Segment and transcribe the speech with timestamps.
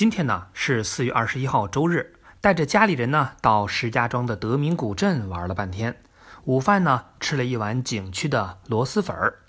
[0.00, 6.00] 今天呢是四月二十一号周日，带着家里人呢到石家庄的德明古镇玩了半天。
[6.44, 9.40] 午饭呢吃了一碗景区的螺蛳粉儿，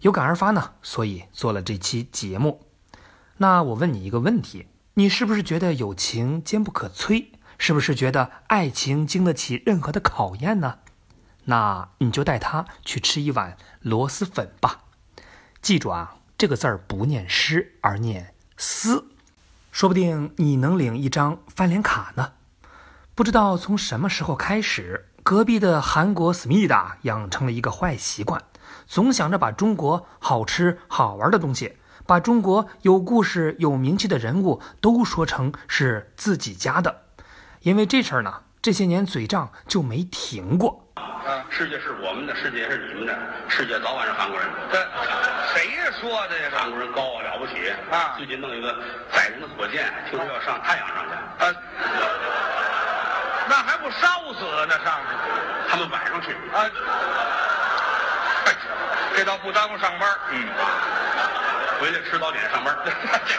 [0.00, 2.62] 有感而发呢，所以做了这期节目。
[3.36, 7.26] 那我问你一个问题：你是不是觉得友情坚不可摧？
[7.58, 10.78] 是不是觉得爱情经得起任何的考验呢？
[11.44, 14.84] 那你就带他去吃一碗螺蛳粉吧。
[15.60, 19.10] 记住啊，这个字儿不念诗，而念思。
[19.72, 22.32] 说不定你能领一张翻脸卡呢。
[23.14, 28.42] 不知道从什么时候开始，隔壁的韩国思密达养成了一个坏习惯，
[28.86, 37.04] 总想着把中国好吃好玩的东西，把中国有故事有名气的人物都说成是自己家的。
[37.62, 40.86] 因为这事儿呢，这些年嘴仗就没停过。
[40.96, 43.18] 啊，世界是我们的，世界是你们的，
[43.48, 44.88] 世界早晚是韩国人的。
[45.54, 45.68] 谁
[46.02, 46.50] 说的呀？
[46.52, 48.74] 韩国人高啊，了不起啊最近弄一个
[49.12, 51.14] 载人的火箭，听说要上太阳上去，
[51.44, 51.54] 啊，
[53.48, 54.74] 那还不烧死呢？
[54.84, 55.14] 上去
[55.70, 56.32] 他们晚上去。
[56.32, 56.66] 啊？
[58.46, 58.52] 哎
[59.14, 60.08] 这倒不耽误上班。
[60.30, 60.48] 嗯，
[61.78, 62.76] 回来吃早点上班。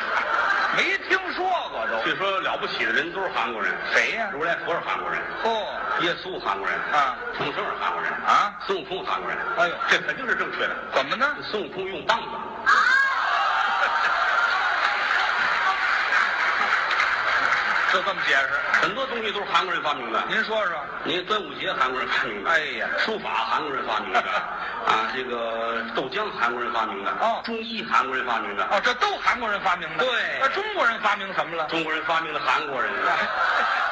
[0.77, 2.01] 没听说过都。
[2.05, 5.67] 据说了不起的人都是韩国人，谁呀如来佛是韩国人，哦，
[6.01, 9.37] 耶稣韩国人啊，唐僧是韩国人啊孙悟空韩国人。
[9.57, 10.75] 哎呦这肯定是正确的。
[10.93, 11.25] 怎么呢？
[11.49, 12.25] 孙悟空用棒子，
[17.93, 18.49] 就这么解释。
[18.81, 20.21] 很多东西都是韩国人发明的。
[20.27, 20.75] 您说说。
[21.05, 24.19] 您端午节韩国人发明的，哎呀书法韩国人发明的，
[24.87, 30.05] 啊，这个豆浆韩国人发明的，哦中医韩国人发明的，哦，这都韩国人发明的。
[30.05, 31.65] 对那中国人发明什么了？
[31.67, 32.89] 中国人发明了韩国人。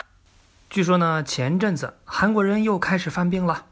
[0.72, 3.66] 据说呢，前阵子韩国人又开始犯病了。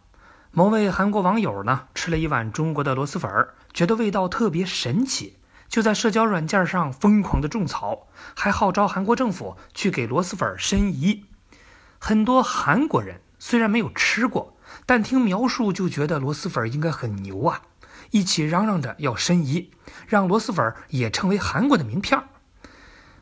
[0.51, 5.37] 某位韩国网友呢，吃了一碗中国的螺蛳粉儿，觉得味道特别神奇，
[5.69, 11.23] 就在社交软件上疯狂的种草，还号召韩国政府去给螺蛳粉申遗。
[11.99, 17.61] 很多韩国人虽然没有吃过，但听描述就觉得螺蛳粉应该很牛啊，
[18.11, 19.71] 一起嚷嚷着要申遗，
[20.05, 22.27] 让螺蛳粉也成为韩国的名片儿。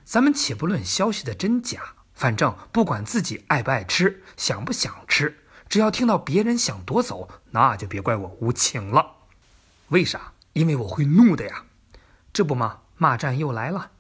[0.03, 1.79] 咱们且不论消息的真假，
[2.17, 5.37] 反正不管自己爱不爱吃，想不想吃，
[5.69, 9.17] 只要听到别人想夺走，那就别怪我无情了。
[9.89, 10.33] 为啥？
[10.53, 11.65] 因为我会怒的呀！
[12.33, 13.91] 这不嘛，骂战又来了。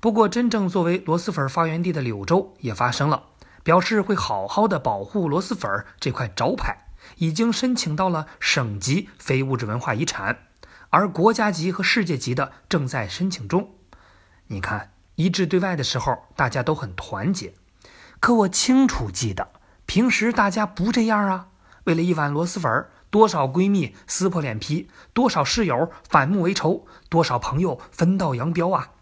[0.00, 3.24] 不过，真正作为螺蛳粉发源地的柳州也发声了，
[3.62, 10.46] 表示会好好的保护螺蛳粉这块招牌，已经申请到了省级非物质文化遗产，
[10.88, 13.74] 而国家级和世界级的正在申请中。
[14.46, 17.52] 你看，一致对外的时候，大家都很团结。
[18.20, 19.50] 可我清楚记得，
[19.84, 21.48] 平时大家不这样啊。
[21.84, 28.92] 为了一碗螺蛳粉，多少闺蜜撕破脸皮，多少室友反目为仇，多少朋友分道扬镳啊！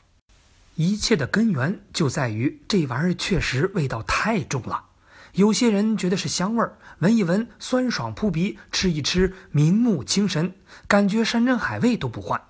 [0.75, 4.87] 一切的根源就在于这玩意儿确实味道太重了。
[5.35, 6.69] 有些人觉得是香味，
[6.99, 10.55] 闻一闻酸爽扑鼻，吃一吃明目清神，
[10.89, 12.41] 感觉山珍海味都不换。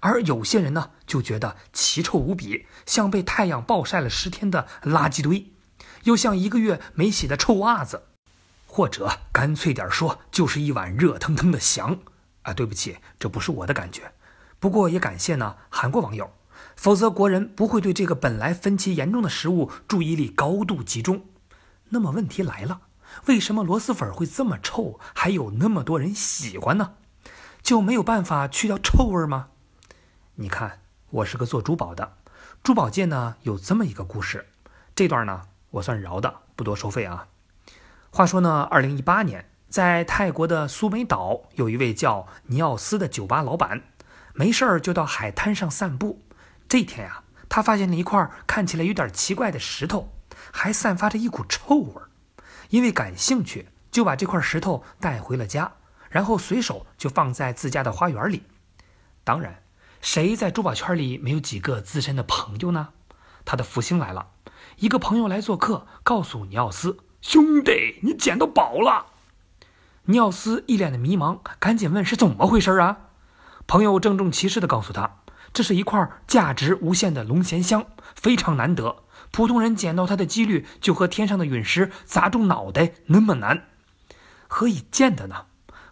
[0.00, 5.52] 而有些人呢，就觉得奇臭无比，像被太阳暴晒了十天的垃圾堆，
[6.04, 8.04] 又像一个月没洗的臭袜子，
[8.66, 11.98] 或者干脆点说，就是一碗热腾腾的翔。
[12.42, 14.12] 啊，对不起，这不是我的感觉。
[14.60, 16.30] 不过也感谢呢韩国网友，
[16.76, 21.24] 否则国人不会对这个本来分歧严重的食物注意力高度集中。
[21.88, 22.82] 那么问题来了，
[23.26, 26.94] 为什么螺蛳粉会这么臭，还有那么多人喜欢呢？
[27.62, 29.48] 就没有办法去掉臭味吗？
[30.38, 32.18] 你看，我是个做珠宝的，
[32.62, 34.46] 珠宝界呢有这么一个故事，
[34.94, 37.28] 这段呢我算饶的，不多收费啊。
[38.10, 43.82] 话说呢，二零一八年，在泰国的苏梅岛，有一位叫尼奥斯的酒吧老板，
[44.34, 46.20] 没事儿就到海滩上散步。
[46.68, 50.12] 这天呀、他发现了一块看起来有点奇怪的石头，
[50.52, 52.10] 还散发着一股臭味儿。
[52.68, 55.72] 因为感兴趣，就把这块石头带回了家，
[56.10, 58.42] 然后随手就放在自家的花园里。
[59.24, 59.62] 当然，
[60.00, 62.88] 谁在珠宝圈里没有几个资深的朋友呢？
[63.44, 64.28] 他的福星来了，
[64.76, 69.06] 一个朋友来做客，告诉尼奥斯：“兄弟，你捡到宝了。”
[70.08, 72.98] 尼奥斯一脸的迷茫，赶紧问是怎么回事啊？
[73.66, 75.22] 朋友郑重其事地告诉他，
[75.52, 83.68] 这是一块价值无限的龙涎香，非常难得，普通人捡到它的几率就和天上的陨石砸中脑袋那么难。
[84.46, 85.46] 何以见得呢？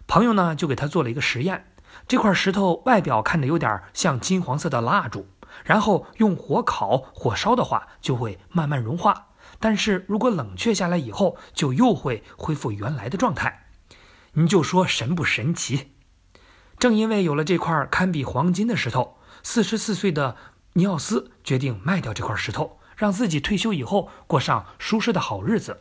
[0.07, 1.73] 朋友呢就给他做了一个实验，
[2.07, 5.27] 这块石头外表看着有点像金黄色的蜡烛，
[5.63, 9.29] 然后用火烤、火烧的话就会慢慢融化，
[9.59, 13.67] 但是如果冷却下来以后，就又会恢复原来的状态。
[14.33, 15.93] 你就说神不神奇？
[16.77, 20.35] 正因为有了这块堪比黄金的石头，四十四岁的
[20.73, 25.79] 尼奥斯决定卖掉这块石头，让自己退休以后过上舒适的好日子。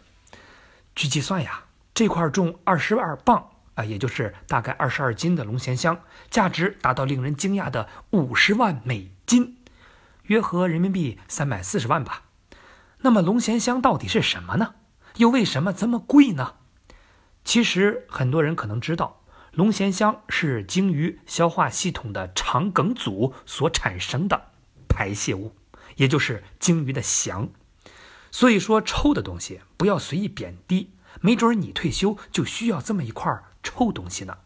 [0.95, 6.01] 据计算呀，这块重二十二磅啊，也就是大概二十二斤的龙涎香，
[6.31, 9.59] 价值达到令人惊讶的五十万美金，
[10.25, 12.25] 约合人民币三百四十万吧。
[12.99, 14.75] 那么龙涎香到底是什么呢？
[15.17, 16.55] 又为什么这么贵呢？
[17.45, 19.23] 其实很多人可能知道，
[19.53, 24.53] 龙涎香是鲸鱼消化系统的肠梗阻所产生的
[24.89, 25.55] 排泄物，
[25.97, 27.51] 也就是鲸鱼的翔。
[28.31, 30.91] 所以说，臭的东西不要随意贬低，
[31.21, 33.31] 没准你退休就需要这么一块
[33.65, 34.37] 臭东西呢。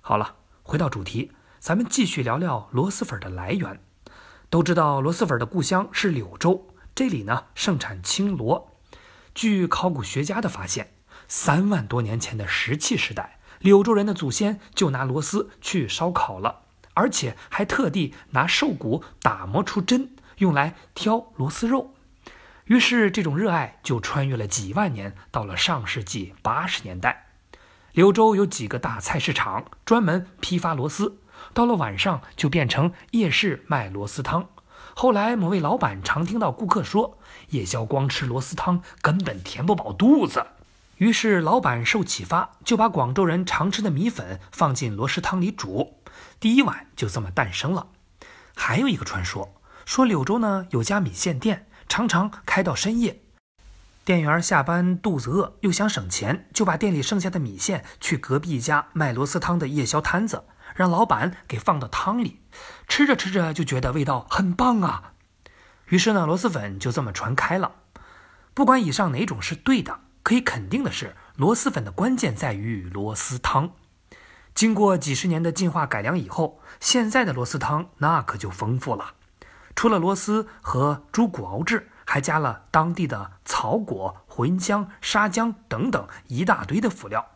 [0.00, 3.80] 好了，回到主题，咱们继续聊聊螺蛳粉的来源。
[4.48, 8.70] 都知道螺蛳粉的故乡是柳州，这里呢盛产青螺。
[9.34, 10.92] 据考古学家的发现。
[11.26, 21.94] 三万多年前的石器时代，柳州人的祖先就拿螺丝去烧烤了，而且还特地拿兽骨打磨出针，用来挑螺丝肉。
[22.66, 27.23] 于是，这种热爱就穿越了几万年，到了上世纪八十年代，
[27.94, 31.20] 柳州有几个大菜市场专门批发螺丝，
[31.52, 34.48] 到了晚上就变成夜市卖螺丝汤。
[34.94, 37.16] 后来，某位老板常听到顾客说，
[37.50, 40.44] 夜宵光吃螺丝汤根本填不饱肚子。
[40.96, 46.00] 于是，老板受启发，就把广州人常吃的米粉放进螺蛳汤里煮，
[46.40, 47.86] 第一碗就这么诞生了。
[48.56, 49.54] 还有一个传说，
[49.86, 53.22] 说柳州呢有家米线店，常常开到深夜，
[54.04, 62.40] 店员下班肚子饿又想省钱，就把店里剩下的米线去隔壁一家卖螺蛳汤的夜宵摊子，让老板给放到汤里，
[62.86, 65.12] 吃着吃着就觉得味道很棒啊。
[65.88, 67.72] 于是呢，螺蛳粉就这么传开了。
[68.52, 70.00] 不管以上哪种是对的。
[70.22, 73.72] 可以肯定的是，螺蛳粉的关键在于螺蛳汤。
[74.54, 79.12] 经过几十年的进化改良以后，现在的螺蛳汤那可就丰富了。
[79.76, 83.32] 除了螺丝和猪骨熬制，还加了当地的
[83.64, 87.30] 草果、茴香、沙姜等等一大堆的辅料。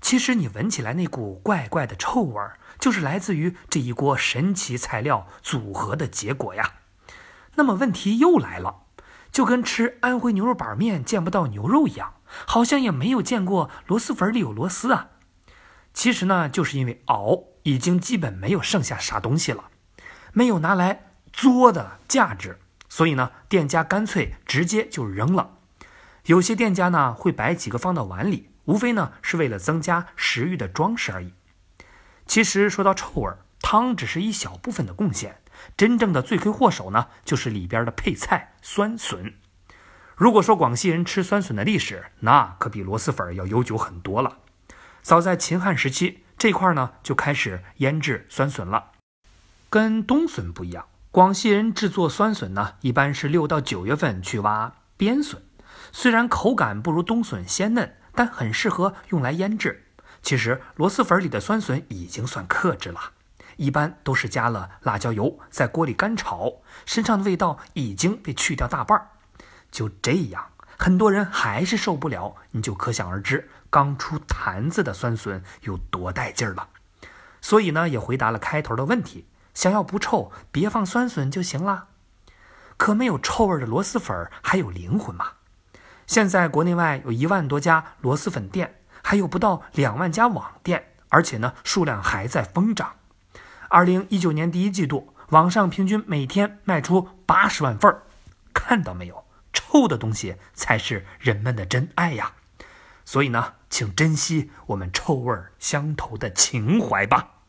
[0.00, 6.76] 其实你闻起来那股怪怪的臭味儿，就是来自于这一锅神奇材料组合的结果呀。
[7.56, 8.84] 那么问题又来了。
[9.30, 12.14] 就跟吃安徽牛肉板面见不到牛肉一样，
[12.46, 15.10] 好像也没有见过螺蛳粉里有螺丝啊。
[15.92, 19.64] 其实呢，就是因为熬已经基本没有剩下啥东西了，
[20.32, 22.58] 没有拿来做的价值，
[22.90, 25.56] 所以呢，店家干脆直接就扔了。
[26.26, 31.32] 有些店家呢会摆几个放到碗里，无非呢是为了增加食欲的装饰而已。
[32.26, 33.32] 其实说到臭味，
[33.62, 35.40] 汤只是一小部分的贡献。
[35.76, 39.34] 真正的罪魁祸首呢，就是里边的配菜酸笋。
[40.16, 44.38] 如果说广西人吃酸笋的历史，那可比螺蛳粉要悠久很多了。
[45.02, 48.92] 早在秦汉时期，这块呢就开始腌制酸笋了。
[49.68, 55.42] 跟冬笋不一样，广西人制作酸笋呢，一般是六到九月份去挖边笋。
[55.90, 59.88] 虽然口感不如冬笋鲜嫩，但很适合用来腌制。
[60.22, 63.00] 其实螺蛳粉里的酸笋已经算克制了。
[63.56, 69.08] 一般都是加了辣椒油，在锅里干炒，身上的味道已经被去掉大半儿。
[69.72, 76.68] 就这样，很多人还是受不了，你就可想而知，刚出坛子的酸笋有多带劲儿了。
[77.40, 81.88] 所以呢，也回答了开头的问题：想要不臭，别放酸笋就行了。
[82.76, 85.32] 可没有臭味的螺蛳粉还有灵魂吗？
[86.06, 92.96] 现在国内外有一万多家螺蛳粉店，还有不到两万家网店，而且呢，数量还在疯涨。
[93.68, 98.02] 二零一九年第一季度，网上平均每天卖出八十万份儿，
[98.52, 99.24] 看到没有？
[99.52, 102.32] 臭的东西才是人们的真爱呀！
[103.04, 107.39] 所以呢，请珍惜我们臭味相投的情怀吧。